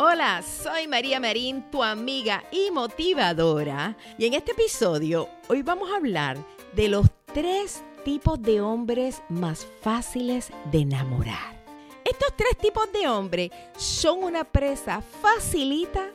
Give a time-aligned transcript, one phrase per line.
[0.00, 3.96] Hola, soy María Marín, tu amiga y motivadora.
[4.16, 6.38] Y en este episodio, hoy vamos a hablar
[6.76, 11.64] de los tres tipos de hombres más fáciles de enamorar.
[12.04, 16.12] Estos tres tipos de hombres son una presa facilita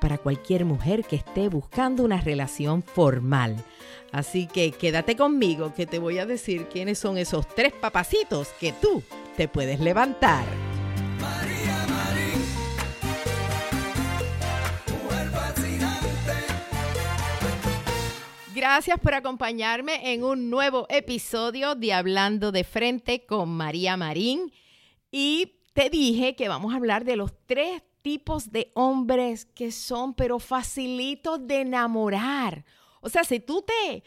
[0.00, 3.56] para cualquier mujer que esté buscando una relación formal.
[4.12, 8.72] Así que quédate conmigo que te voy a decir quiénes son esos tres papacitos que
[8.72, 9.02] tú
[9.36, 10.44] te puedes levantar.
[18.66, 24.50] Gracias por acompañarme en un nuevo episodio de Hablando de Frente con María Marín.
[25.12, 30.14] Y te dije que vamos a hablar de los tres tipos de hombres que son,
[30.14, 32.64] pero facilitos de enamorar.
[33.02, 34.02] O sea, si tú te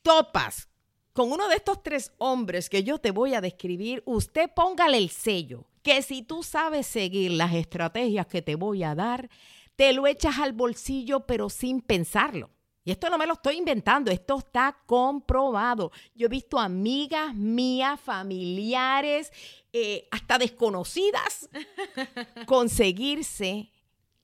[0.00, 0.70] topas
[1.12, 5.10] con uno de estos tres hombres que yo te voy a describir, usted póngale el
[5.10, 9.28] sello, que si tú sabes seguir las estrategias que te voy a dar,
[9.76, 12.48] te lo echas al bolsillo, pero sin pensarlo.
[12.88, 15.92] Y esto no me lo estoy inventando, esto está comprobado.
[16.14, 19.30] Yo he visto amigas mías, familiares,
[19.74, 21.50] eh, hasta desconocidas,
[22.46, 23.70] conseguirse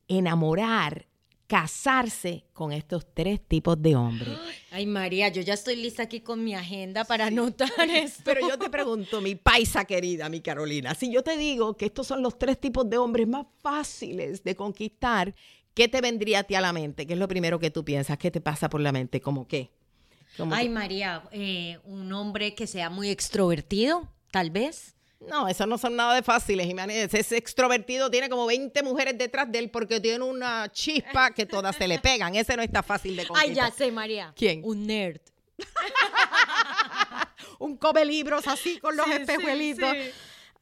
[0.09, 1.05] enamorar,
[1.47, 4.39] casarse con estos tres tipos de hombres.
[4.71, 8.23] Ay, María, yo ya estoy lista aquí con mi agenda para anotar esto.
[8.25, 12.07] Pero yo te pregunto, mi paisa querida, mi Carolina, si yo te digo que estos
[12.07, 15.35] son los tres tipos de hombres más fáciles de conquistar,
[15.75, 17.07] ¿qué te vendría a ti a la mente?
[17.07, 18.19] ¿Qué es lo primero que tú piensas?
[18.19, 19.21] ¿Qué te pasa por la mente?
[19.21, 19.71] ¿Cómo qué?
[20.51, 24.95] Ay, María, eh, un hombre que sea muy extrovertido, tal vez.
[25.21, 27.15] No, eso no son nada de fáciles, Jiménez.
[27.15, 31.77] Ese extrovertido tiene como 20 mujeres detrás de él porque tiene una chispa que todas
[31.77, 32.35] se le pegan.
[32.35, 33.49] Ese no está fácil de conquistar.
[33.49, 34.33] Ay, ya sé, María.
[34.37, 34.61] ¿Quién?
[34.65, 35.21] Un nerd.
[37.59, 39.95] un come libros así con los espejuelitos.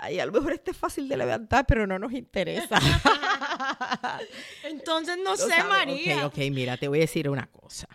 [0.04, 2.76] Ay, a lo mejor este es fácil de levantar, pero no nos interesa.
[4.64, 6.26] Entonces, no sé, María.
[6.26, 7.86] Ok, ok, mira, te voy a decir una cosa.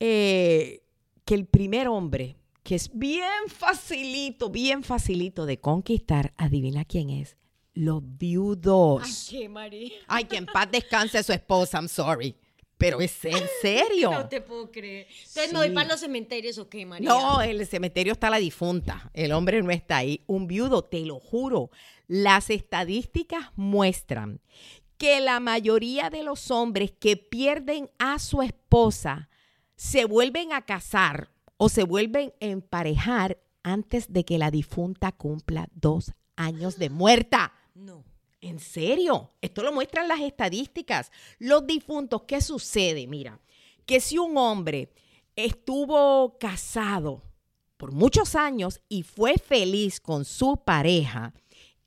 [0.00, 0.80] Eh,
[1.26, 7.36] que el primer hombre, que es bien facilito, bien facilito de conquistar, adivina quién es.
[7.74, 9.02] Los viudos.
[9.04, 9.98] Ay, qué María.
[10.06, 12.34] Ay, que en paz descanse su esposa, I'm sorry.
[12.78, 14.12] Pero es en serio.
[14.12, 15.08] No te puedo creer.
[15.10, 17.08] Entonces me voy para los cementerios, ¿o qué, María?
[17.08, 19.10] No, en el cementerio está la difunta.
[19.14, 20.22] El hombre no está ahí.
[20.28, 21.70] Un viudo, te lo juro.
[22.06, 24.40] Las estadísticas muestran
[24.96, 29.28] que la mayoría de los hombres que pierden a su esposa
[29.76, 35.68] se vuelven a casar o se vuelven a emparejar antes de que la difunta cumpla
[35.72, 37.52] dos años de muerta.
[37.74, 38.04] No.
[38.40, 39.32] ¿En serio?
[39.40, 41.10] Esto lo muestran las estadísticas.
[41.38, 43.06] Los difuntos, ¿qué sucede?
[43.06, 43.40] Mira,
[43.84, 44.92] que si un hombre
[45.34, 47.22] estuvo casado
[47.76, 51.32] por muchos años y fue feliz con su pareja,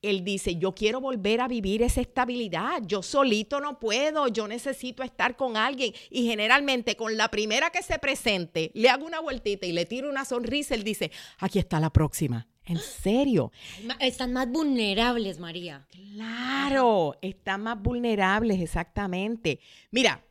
[0.01, 5.03] él dice, yo quiero volver a vivir esa estabilidad, yo solito no puedo, yo necesito
[5.03, 5.93] estar con alguien.
[6.09, 10.09] Y generalmente con la primera que se presente, le hago una vueltita y le tiro
[10.09, 12.47] una sonrisa, él dice, aquí está la próxima.
[12.65, 13.51] ¿En serio?
[13.99, 15.87] Están más vulnerables, María.
[15.89, 19.59] Claro, están más vulnerables, exactamente.
[19.89, 20.23] Mira,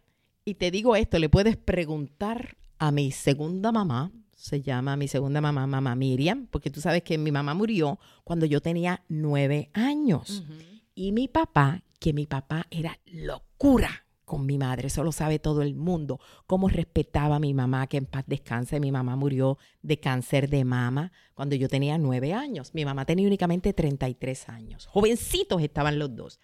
[0.45, 5.41] y te digo esto, le puedes preguntar a mi segunda mamá, se llama mi segunda
[5.41, 10.45] mamá, mamá Miriam, porque tú sabes que mi mamá murió cuando yo tenía nueve años.
[10.95, 15.61] Y mi papá, que mi papá era locura con mi madre, eso lo sabe todo
[15.61, 19.99] el mundo, cómo respetaba a mi mamá, que en paz descanse, mi mamá murió de
[19.99, 25.61] cáncer de mama cuando yo tenía nueve años, mi mamá tenía únicamente 33 años, jovencitos
[25.63, 26.39] estaban los dos.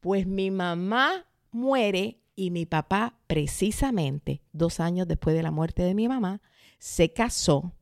[0.00, 5.94] Pues mi mamá muere y mi papá, precisamente dos años después de la muerte de
[5.94, 6.42] mi mamá,
[6.78, 7.72] se casó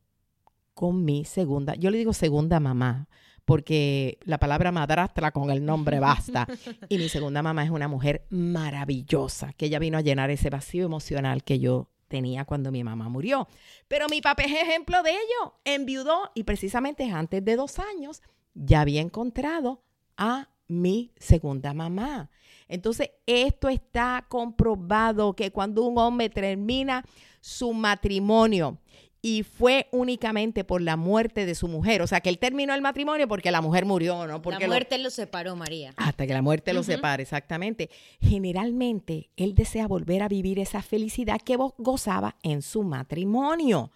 [0.73, 3.09] con mi segunda, yo le digo segunda mamá,
[3.51, 6.47] porque la palabra madrastra con el nombre basta.
[6.87, 10.85] Y mi segunda mamá es una mujer maravillosa, que ella vino a llenar ese vacío
[10.85, 13.49] emocional que yo tenía cuando mi mamá murió.
[13.89, 15.55] Pero mi papá es ejemplo de ello.
[15.65, 18.21] Enviudó y precisamente antes de dos años
[18.53, 19.83] ya había encontrado
[20.15, 22.29] a mi segunda mamá.
[22.69, 27.03] Entonces, esto está comprobado que cuando un hombre termina
[27.41, 28.77] su matrimonio
[29.23, 32.01] y fue únicamente por la muerte de su mujer.
[32.01, 34.41] O sea, que él terminó el matrimonio porque la mujer murió, ¿no?
[34.41, 35.93] Porque la muerte lo separó, María.
[35.97, 37.89] hasta que la muerte lo separe, exactamente.
[38.19, 43.91] Generalmente, él desea volver a vivir esa felicidad que go- gozaba en su matrimonio.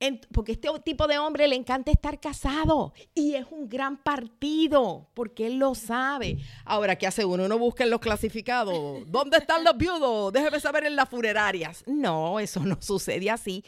[0.00, 5.08] En- porque este tipo de hombre le encanta estar casado y es un gran partido,
[5.14, 6.38] porque él lo sabe.
[6.66, 7.44] Ahora, ¿qué hace uno?
[7.44, 8.76] Uno busca en los clasificados.
[9.10, 10.32] ¿Dónde están los viudos?
[10.34, 11.82] Déjeme saber en las funerarias.
[11.86, 13.64] No, eso no sucede así.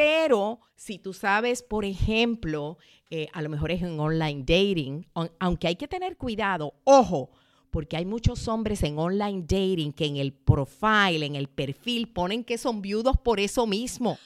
[0.00, 2.78] Pero si tú sabes, por ejemplo,
[3.10, 5.06] eh, a lo mejor es en online dating,
[5.38, 7.28] aunque hay que tener cuidado, ojo,
[7.70, 12.44] porque hay muchos hombres en online dating que en el profile, en el perfil, ponen
[12.44, 14.16] que son viudos por eso mismo.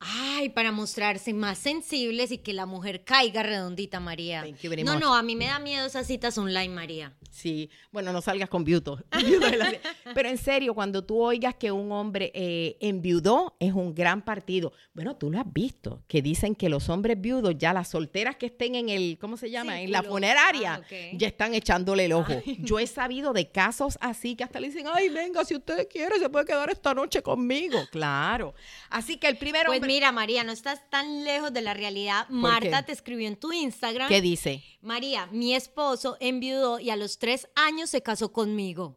[0.00, 4.44] Ay, para mostrarse más sensibles y que la mujer caiga redondita, María.
[4.82, 7.12] No, no, a mí me da miedo esas citas online, María.
[7.30, 9.04] Sí, bueno, no salgas con viudos.
[10.14, 14.72] Pero en serio, cuando tú oigas que un hombre eh, enviudó, es un gran partido.
[14.94, 18.46] Bueno, tú lo has visto, que dicen que los hombres viudos, ya las solteras que
[18.46, 19.80] estén en el, ¿cómo se llama?
[19.80, 20.80] En la funeraria, Ah,
[21.14, 22.32] ya están echándole el ojo.
[22.58, 26.18] Yo he sabido de casos así que hasta le dicen, ay, venga, si usted quiere,
[26.18, 27.78] se puede quedar esta noche conmigo.
[27.90, 28.54] Claro.
[28.88, 29.89] Así que el primer Pues hombre...
[29.90, 32.28] mira, María, no estás tan lejos de la realidad.
[32.28, 32.86] Marta qué?
[32.86, 34.08] te escribió en tu Instagram.
[34.08, 34.62] ¿Qué dice?
[34.80, 38.96] María, mi esposo enviudó y a los tres años se casó conmigo.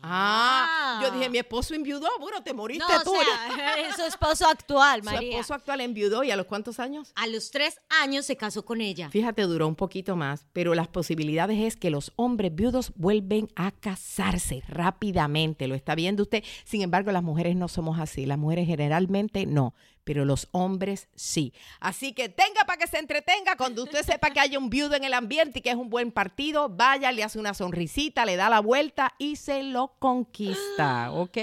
[0.00, 3.12] Ah, yo dije, mi esposo enviudó, bueno, te moriste No, o tú.
[3.12, 5.30] sea, su esposo actual, Su María.
[5.32, 7.12] esposo actual enviudó y a los cuántos años?
[7.16, 9.10] A los tres años se casó con ella.
[9.10, 13.72] Fíjate, duró un poquito más, pero las posibilidades es que los hombres viudos vuelven a
[13.72, 15.66] casarse rápidamente.
[15.68, 16.44] Lo está viendo usted.
[16.64, 18.24] Sin embargo, las mujeres no somos así.
[18.24, 19.74] Las mujeres generalmente no,
[20.08, 21.52] pero los hombres sí.
[21.80, 23.58] Así que tenga para que se entretenga.
[23.58, 26.12] Cuando usted sepa que hay un viudo en el ambiente y que es un buen
[26.12, 31.12] partido, vaya, le hace una sonrisita, le da la vuelta y se lo conquista.
[31.12, 31.36] ¿Ok?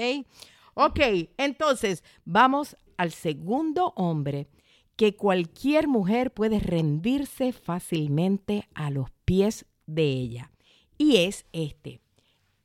[0.74, 0.98] Ok,
[1.36, 4.48] entonces vamos al segundo hombre
[4.96, 10.50] que cualquier mujer puede rendirse fácilmente a los pies de ella.
[10.98, 12.00] Y es este,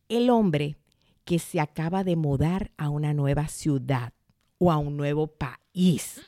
[0.10, 0.78] el hombre
[1.26, 4.14] que se acaba de mudar a una nueva ciudad
[4.62, 6.22] o a un nuevo país.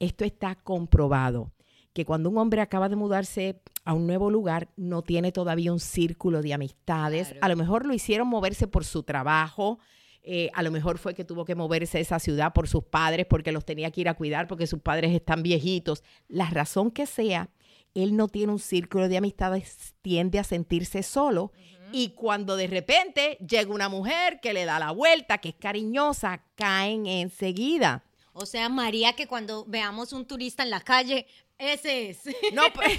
[0.00, 1.52] Esto está comprobado,
[1.92, 5.78] que cuando un hombre acaba de mudarse a un nuevo lugar, no tiene todavía un
[5.78, 7.28] círculo de amistades.
[7.28, 7.40] Claro.
[7.44, 9.78] A lo mejor lo hicieron moverse por su trabajo,
[10.24, 13.24] eh, a lo mejor fue que tuvo que moverse a esa ciudad por sus padres,
[13.26, 16.02] porque los tenía que ir a cuidar, porque sus padres están viejitos.
[16.26, 17.50] La razón que sea,
[17.94, 21.52] él no tiene un círculo de amistades, tiende a sentirse solo.
[21.96, 26.42] Y cuando de repente llega una mujer que le da la vuelta, que es cariñosa,
[26.56, 28.02] caen enseguida.
[28.32, 32.18] O sea, María, que cuando veamos un turista en la calle, ese es.
[32.52, 32.98] No, pues,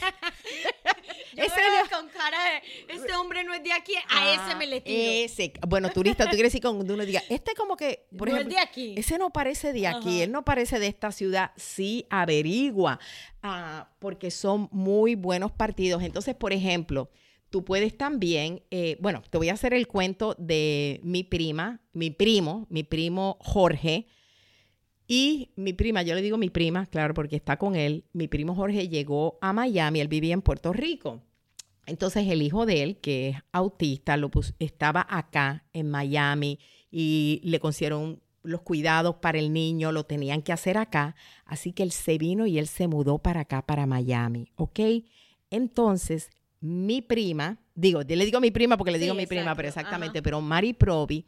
[1.33, 2.37] Yo ese veo con cara
[2.87, 4.97] de, este hombre no es de aquí, a ese me le tiro.
[4.97, 8.41] Ese, bueno, turista, tú quieres decir cuando uno diga, este como que, por No es
[8.43, 8.95] ejemplo, de aquí.
[8.97, 10.23] ese no parece de aquí, Ajá.
[10.23, 12.97] él no parece de esta ciudad, sí averigua,
[13.43, 16.01] ah, porque son muy buenos partidos.
[16.01, 17.09] Entonces, por ejemplo,
[17.55, 22.11] tú puedes también, eh, bueno, te voy a hacer el cuento de mi prima, mi
[22.11, 24.07] primo, mi primo Jorge,
[25.07, 28.03] y mi prima, yo le digo mi prima, claro, porque está con él.
[28.11, 31.21] Mi primo Jorge llegó a Miami, él vivía en Puerto Rico.
[31.85, 34.29] Entonces el hijo de él, que es autista, lo
[34.59, 36.59] estaba acá en Miami
[36.91, 41.15] y le consiguieron los cuidados para el niño, lo tenían que hacer acá.
[41.45, 44.81] Así que él se vino y él se mudó para acá, para Miami, ¿ok?
[45.49, 46.31] Entonces,
[46.61, 49.79] mi prima, digo, le digo mi prima porque le Sí, digo mi prima, pero ajá.
[49.79, 51.25] exactamente, pero Mari Provi,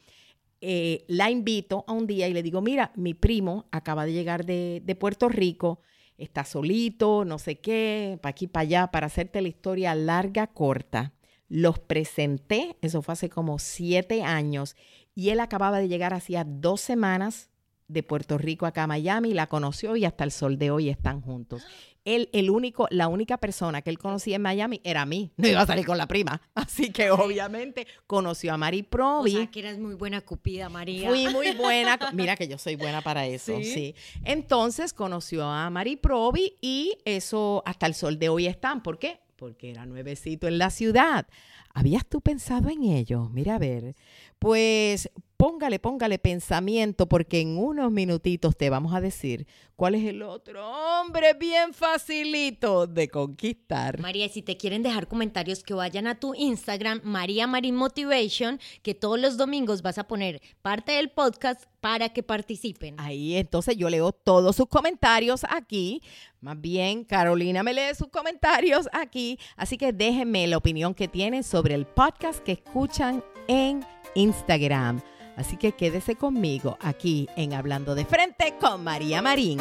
[0.62, 4.46] eh, la invito a un día y le digo, mira, mi primo acaba de llegar
[4.46, 5.82] de, de Puerto Rico,
[6.18, 11.14] está solito, no sé qué, para aquí, para allá, para hacerte la historia larga, corta.
[11.48, 14.76] Los presenté, eso fue hace como siete años,
[15.14, 17.50] y él acababa de llegar hacía dos semanas
[17.88, 21.22] de Puerto Rico acá a Miami, la conoció y hasta el sol de hoy están
[21.22, 21.64] juntos.
[22.04, 25.32] Él, el único, la única persona que él conocía en Miami era a mí.
[25.38, 26.42] No iba a salir con la prima.
[26.56, 29.32] Así que obviamente conoció a Mari O Provi.
[29.32, 31.10] sea, que eras muy buena cupida, María.
[31.10, 32.00] Fui muy buena.
[32.14, 33.66] Mira que yo soy buena para eso, ¿Sí?
[33.66, 33.96] ¿Sí?
[34.24, 38.84] Entonces conoció a Mari Provi y eso hasta el sol de hoy están.
[38.84, 39.20] ¿Por qué?
[39.36, 41.28] Porque era nuevecito en la ciudad.
[41.74, 43.30] ¿Habías tú pensado en ello?
[43.30, 43.96] Mira a ver.
[44.40, 45.10] Pues
[45.48, 50.70] póngale, póngale pensamiento porque en unos minutitos te vamos a decir cuál es el otro
[50.70, 53.98] hombre bien facilito de conquistar.
[54.02, 58.60] María, y si te quieren dejar comentarios, que vayan a tu Instagram, María Marín Motivation,
[58.82, 62.96] que todos los domingos vas a poner parte del podcast para que participen.
[62.98, 66.02] Ahí entonces yo leo todos sus comentarios aquí.
[66.42, 69.40] Más bien, Carolina me lee sus comentarios aquí.
[69.56, 75.02] Así que déjenme la opinión que tienen sobre el podcast que escuchan en Instagram.
[75.38, 79.60] Así que quédese conmigo aquí en Hablando de Frente con María Marín.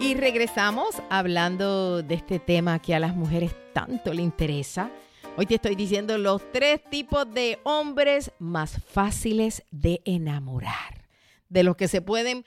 [0.00, 4.90] Y regresamos hablando de este tema que a las mujeres tanto le interesa.
[5.36, 11.04] Hoy te estoy diciendo los tres tipos de hombres más fáciles de enamorar,
[11.48, 12.44] de los que se pueden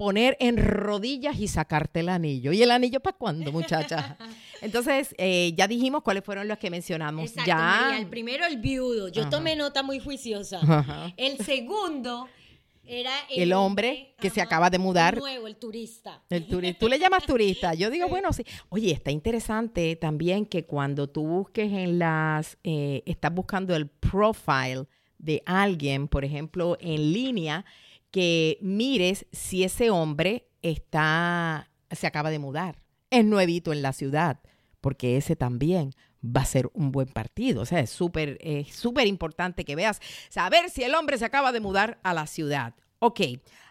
[0.00, 2.52] poner en rodillas y sacarte el anillo.
[2.52, 4.16] ¿Y el anillo para cuándo, muchacha?
[4.62, 7.24] Entonces, eh, ya dijimos cuáles fueron los que mencionamos.
[7.28, 7.56] Exacto, ya.
[7.56, 9.08] María, el primero, el viudo.
[9.08, 9.30] Yo Ajá.
[9.30, 10.58] tomé nota muy juiciosa.
[10.62, 11.12] Ajá.
[11.18, 12.28] El segundo
[12.86, 15.12] era el, El hombre que se acaba de mudar.
[15.16, 16.22] El nuevo, el turista.
[16.30, 17.74] El turi- tú le llamas turista.
[17.74, 18.42] Yo digo, bueno, sí.
[18.70, 24.86] Oye, está interesante también que cuando tú busques en las, eh, estás buscando el profile
[25.18, 27.66] de alguien, por ejemplo, en línea,
[28.10, 34.40] que mires si ese hombre está, se acaba de mudar, es nuevito en la ciudad,
[34.80, 35.92] porque ese también
[36.24, 37.62] va a ser un buen partido.
[37.62, 41.52] O sea, es súper, es súper importante que veas, saber si el hombre se acaba
[41.52, 42.74] de mudar a la ciudad.
[42.98, 43.20] Ok,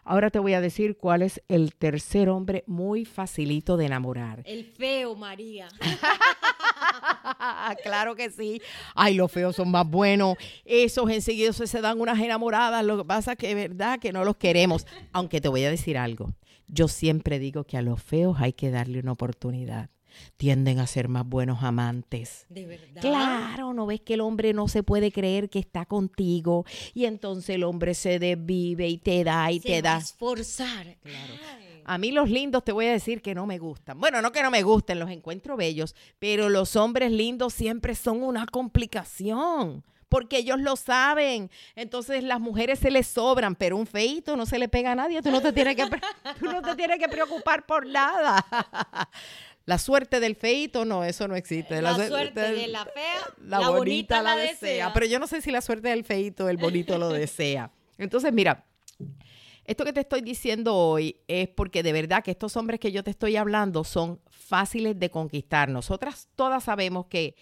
[0.03, 4.41] ahora te voy a decir cuál es el tercer hombre muy facilito de enamorar.
[4.45, 5.67] El feo, María.
[7.83, 8.61] claro que sí.
[8.95, 10.35] Ay, los feos son más buenos.
[10.65, 12.83] Esos enseguida se dan unas enamoradas.
[12.85, 14.85] Lo que pasa que es verdad que no los queremos.
[15.11, 16.33] Aunque te voy a decir algo.
[16.67, 19.89] Yo siempre digo que a los feos hay que darle una oportunidad.
[20.37, 22.45] Tienden a ser más buenos amantes.
[22.49, 23.01] De verdad.
[23.01, 27.55] Claro, no ves que el hombre no se puede creer que está contigo y entonces
[27.55, 29.97] el hombre se desvive y te da y Se te a da.
[29.97, 30.97] esforzar.
[31.05, 31.68] Ay.
[31.91, 33.99] A mí los lindos te voy a decir que no me gustan.
[33.99, 38.21] Bueno, no que no me gusten, los encuentro bellos, pero los hombres lindos siempre son
[38.21, 39.83] una complicación.
[40.07, 41.49] Porque ellos lo saben.
[41.75, 45.23] Entonces las mujeres se les sobran, pero un feito no se le pega a nadie.
[45.23, 45.83] Tú no te tienes que,
[46.39, 48.45] tú no te tienes que preocupar por nada.
[49.65, 51.81] La suerte del feito, no, eso no existe.
[51.81, 54.93] La su- suerte de la fea, la, bonita, la desea.
[54.93, 57.71] Pero yo no sé si la suerte del feito, el bonito lo desea.
[57.97, 58.63] Entonces, mira,
[59.69, 63.03] esto que te estoy diciendo hoy es porque de verdad que estos hombres que yo
[63.03, 65.69] te estoy hablando son fáciles de conquistar.
[65.69, 67.35] Nosotras todas sabemos que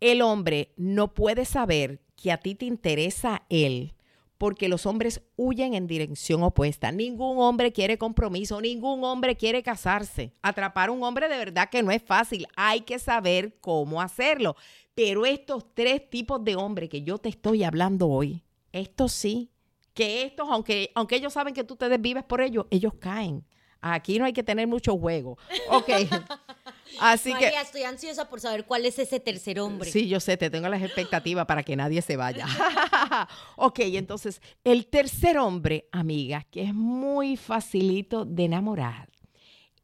[0.00, 3.94] el hombre no puede saber que a ti te interesa él
[4.38, 6.92] porque los hombres huyen en dirección opuesta.
[6.92, 10.32] Ningún hombre quiere compromiso, ningún hombre quiere casarse.
[10.40, 14.56] Atrapar a un hombre de verdad que no es fácil, hay que saber cómo hacerlo.
[14.94, 19.50] Pero estos tres tipos de hombres que yo te estoy hablando hoy, estos sí,
[19.96, 23.44] que estos, aunque, aunque ellos saben que tú te desvives por ellos, ellos caen.
[23.80, 25.38] Aquí no hay que tener mucho juego.
[25.70, 25.88] Ok.
[27.00, 27.46] Así que...
[27.46, 29.90] María, estoy ansiosa por saber cuál es ese tercer hombre.
[29.90, 32.46] Sí, yo sé, te tengo las expectativas para que nadie se vaya.
[33.56, 39.08] ok, entonces, el tercer hombre, amiga, que es muy facilito de enamorar,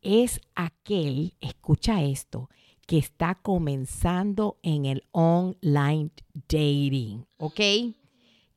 [0.02, 2.50] es aquel, escucha esto,
[2.86, 6.10] que está comenzando en el online
[6.48, 7.60] dating, ¿ok?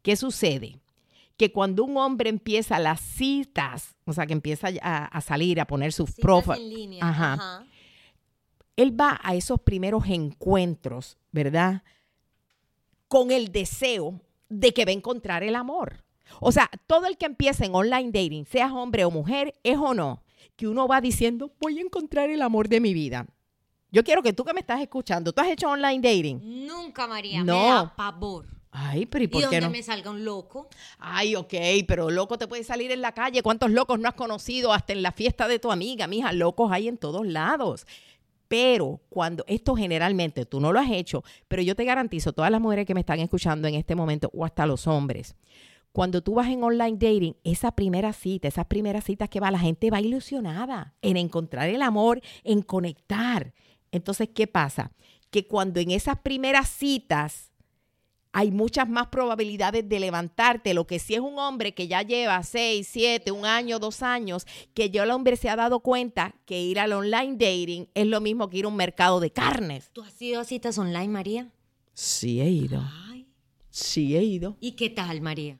[0.01, 0.81] ¿Qué sucede?
[1.37, 5.67] Que cuando un hombre empieza las citas, o sea, que empieza a, a salir, a
[5.67, 6.11] poner sus
[6.59, 7.05] línea.
[7.05, 7.33] Ajá.
[7.33, 7.65] Ajá.
[8.77, 11.83] él va a esos primeros encuentros, ¿verdad?
[13.07, 16.03] Con el deseo de que va a encontrar el amor.
[16.39, 19.93] O sea, todo el que empieza en online dating, seas hombre o mujer, es o
[19.93, 20.23] no,
[20.55, 23.27] que uno va diciendo, voy a encontrar el amor de mi vida.
[23.91, 26.65] Yo quiero que tú que me estás escuchando, ¿tú has hecho online dating?
[26.65, 27.43] Nunca, María.
[27.43, 27.61] No.
[27.61, 28.47] Me da pavor.
[28.77, 29.69] Ay, pero ¿y ¿Y por donde qué no?
[29.69, 30.67] me salga un loco?
[30.99, 31.53] Ay, ok,
[31.87, 33.41] pero loco te puede salir en la calle.
[33.41, 36.07] ¿Cuántos locos no has conocido hasta en la fiesta de tu amiga?
[36.07, 37.87] Mija, locos hay en todos lados.
[38.49, 42.59] Pero cuando esto generalmente tú no lo has hecho, pero yo te garantizo, todas las
[42.59, 45.35] mujeres que me están escuchando en este momento, o hasta los hombres,
[45.93, 49.59] cuando tú vas en online dating, esa primera cita, esas primeras citas que va, la
[49.59, 53.53] gente va ilusionada en encontrar el amor, en conectar.
[53.93, 54.91] Entonces, ¿qué pasa?
[55.31, 57.53] Que cuando en esas primeras citas
[58.37, 60.73] hay muchas más probabilidades de levantarte.
[60.73, 64.45] Lo que si es un hombre que ya lleva seis, siete, un año, dos años,
[64.73, 68.19] que ya el hombre se ha dado cuenta que ir al online dating es lo
[68.19, 69.89] mismo que ir a un mercado de carnes.
[69.93, 71.49] ¿Tú has ido a citas online, María?
[71.93, 72.83] Sí he ido.
[73.09, 73.25] Ay.
[73.69, 74.57] Sí he ido.
[74.59, 75.57] ¿Y qué tal, María?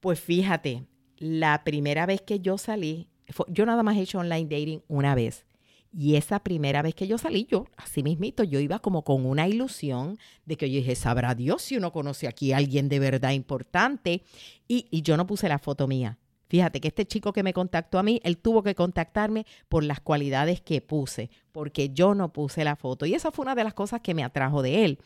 [0.00, 0.84] Pues fíjate,
[1.16, 5.14] la primera vez que yo salí, fue- yo nada más he hecho online dating una
[5.14, 5.46] vez.
[5.92, 9.48] Y esa primera vez que yo salí, yo, así mismito, yo iba como con una
[9.48, 13.30] ilusión de que yo dije, sabrá Dios si uno conoce aquí a alguien de verdad
[13.30, 14.22] importante.
[14.66, 16.18] Y, yo no puse la foto mía.
[16.48, 20.00] Fíjate que este chico que me contactó a mí, él tuvo que contactarme por las
[20.00, 23.06] cualidades que puse, porque yo no puse la foto.
[23.06, 24.98] Y esa fue una de las cosas que me atrajo de él.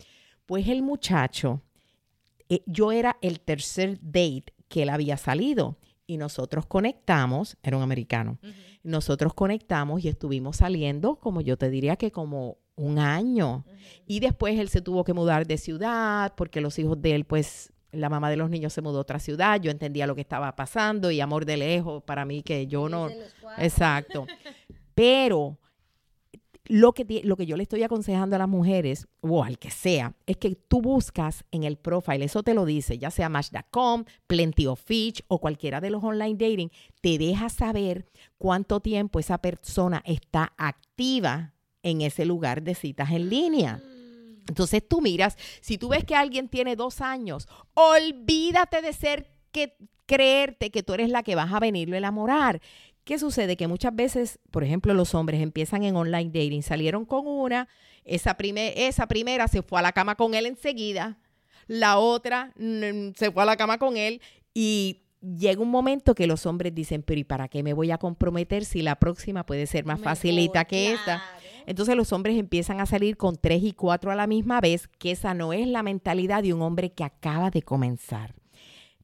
[0.46, 1.62] Pues el muchacho,
[2.48, 5.78] eh, yo era el tercer date que él había salido
[6.12, 8.38] y nosotros conectamos, era un americano,
[8.82, 13.64] nosotros conectamos y estuvimos saliendo, como yo te diría que como un año.
[14.06, 17.72] Y después él se tuvo que mudar de ciudad porque los hijos de él, pues
[17.92, 20.54] la mamá de los niños se mudó a otra ciudad, yo entendía lo que estaba
[20.56, 23.08] pasando y amor de lejos para mí que yo no...
[23.58, 24.26] Exacto.
[24.94, 25.58] Pero
[26.64, 30.14] lo que, lo que yo le estoy aconsejando a las mujeres, o al que sea,
[30.26, 34.66] es que tú buscas en el profile, eso te lo dice, ya sea Match.com, Plenty
[34.66, 38.06] of Fish o cualquiera de los online dating, te deja saber
[38.38, 43.76] cuánto tiempo esa persona está activa en ese lugar de citas en línea.
[43.76, 44.44] Mm.
[44.48, 49.76] Entonces tú miras, si tú ves que alguien tiene dos años, olvídate de ser que
[50.06, 52.60] creerte que tú eres la que vas a venirlo a enamorar.
[53.04, 53.56] ¿Qué sucede?
[53.56, 57.68] Que muchas veces, por ejemplo, los hombres empiezan en online dating, salieron con una,
[58.04, 61.18] esa, esa primera se fue a la cama con él enseguida,
[61.66, 64.20] la otra mm, se fue a la cama con él
[64.54, 67.98] y llega un momento que los hombres dicen, pero ¿y para qué me voy a
[67.98, 71.22] comprometer si la próxima puede ser más facilita que esta?
[71.66, 75.12] Entonces los hombres empiezan a salir con tres y cuatro a la misma vez, que
[75.12, 78.34] esa no es la mentalidad de un hombre que acaba de comenzar.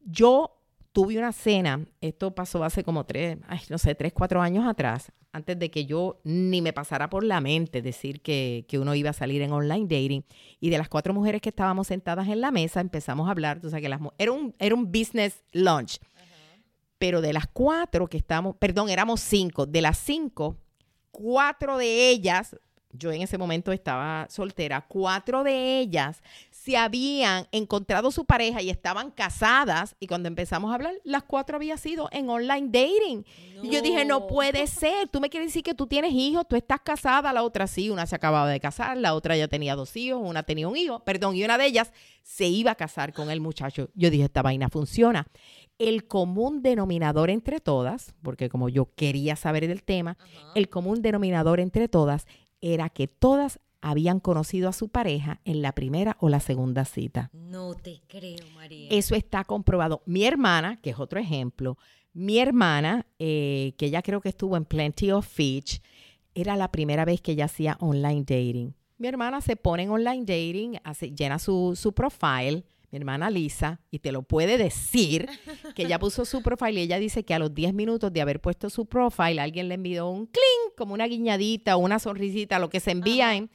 [0.05, 0.58] Yo
[0.93, 5.59] tuve una cena, esto pasó hace como tres, no sé, tres, cuatro años atrás, antes
[5.59, 9.43] de que yo ni me pasara por la mente decir que, uno iba a salir
[9.43, 10.25] en online dating.
[10.61, 13.71] Y de las cuatro mujeres que estábamos sentadas en la mesa, empezamos a hablar, o
[13.71, 15.99] sea, que las, era, un, era un business lunch.
[16.99, 20.57] Pero de las cuatro que estamos, perdón, éramos cinco, de las cinco,
[21.13, 22.57] cuatro de ellas
[22.93, 26.23] yo en ese momento estaba soltera, cuatro de ellas
[26.69, 31.57] se habían encontrado su pareja y estaban casadas y cuando empezamos a hablar, las cuatro
[31.57, 33.25] había sido en online dating.
[33.63, 36.57] Y yo dije, no puede ser, tú me quieres decir que tú tienes hijos, tú
[36.57, 39.97] estás casada, la otra sí, una se acababa de casar, la otra ya tenía dos
[39.97, 41.91] hijos, una tenía un hijo, perdón, y una de ellas
[42.23, 43.89] se iba a casar con el muchacho.
[43.95, 45.27] Yo dije, esta vaina funciona.
[45.79, 50.19] El común denominador entre todas, porque como yo quería saber del tema,
[50.55, 52.27] el común denominador entre todas
[52.61, 57.31] era que todas habían conocido a su pareja en la primera o la segunda cita.
[57.33, 58.89] No te creo, María.
[58.91, 60.03] Eso está comprobado.
[60.07, 61.79] Mi hermana, que es otro ejemplo,
[62.13, 65.81] mi hermana, eh, que ella creo que estuvo en Plenty of Fish,
[66.35, 68.75] era la primera vez que ella hacía online dating.
[68.97, 73.81] Mi hermana se pone en online dating, hace, llena su, su profile, mi hermana Lisa,
[73.91, 75.29] y te lo puede decir,
[75.77, 78.41] que ella puso su profile y ella dice que a los 10 minutos de haber
[78.41, 82.71] puesto su profile, alguien le envió un cling, como una guiñadita o una sonrisita, lo
[82.71, 83.51] que se envía en...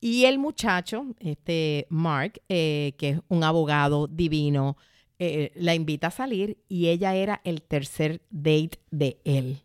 [0.00, 4.76] Y el muchacho, este Mark, eh, que es un abogado divino,
[5.18, 9.62] eh, la invita a salir y ella era el tercer date de él.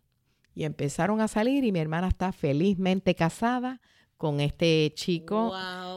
[0.54, 3.80] Y empezaron a salir y mi hermana está felizmente casada
[4.18, 5.54] con este chico.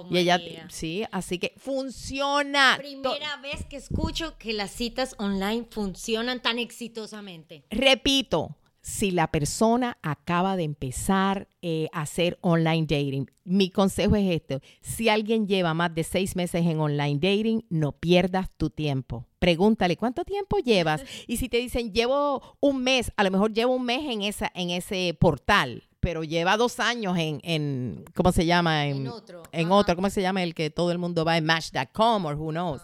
[0.10, 2.76] y ella, sí, así que funciona.
[2.78, 7.64] Primera vez que escucho que las citas online funcionan tan exitosamente.
[7.70, 14.32] Repito, si la persona acaba de empezar eh, a hacer online dating, mi consejo es
[14.32, 14.62] este.
[14.82, 19.26] Si alguien lleva más de seis meses en online dating, no pierdas tu tiempo.
[19.40, 21.04] Pregúntale, ¿cuánto tiempo llevas?
[21.28, 24.52] Y si te dicen, llevo un mes, a lo mejor llevo un mes en, esa,
[24.54, 28.88] en ese portal pero lleva dos años en, en ¿cómo se llama?
[28.88, 29.44] En, otro.
[29.52, 30.42] En otro, ¿cómo se llama?
[30.44, 32.82] El que todo el mundo va en Match.com o who knows.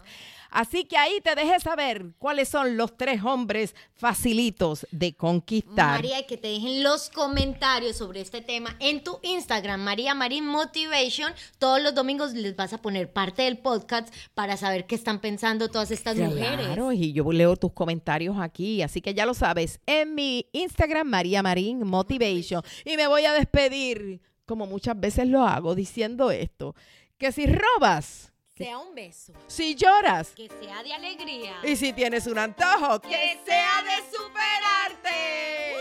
[0.56, 5.96] Así que ahí te dejé saber cuáles son los tres hombres facilitos de conquistar.
[5.96, 10.46] María, y que te dejen los comentarios sobre este tema en tu Instagram, María Marín
[10.46, 11.30] Motivation.
[11.58, 15.68] Todos los domingos les vas a poner parte del podcast para saber qué están pensando
[15.68, 16.68] todas estas mujeres.
[16.68, 21.06] Claro, y yo leo tus comentarios aquí, así que ya lo sabes, en mi Instagram,
[21.06, 22.62] María Marín Motivation.
[22.86, 26.74] Y me voy a despedir, como muchas veces lo hago, diciendo esto,
[27.18, 29.34] que si robas sea un beso.
[29.48, 31.56] Si lloras, que sea de alegría.
[31.62, 35.76] Y si tienes un antojo, que, sea de superarte.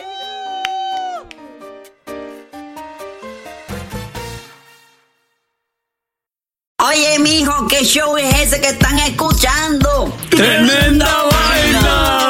[6.86, 10.14] Oye, mijo, ¿qué show es ese que están escuchando?
[10.30, 12.30] ¡Tremenda, vaina!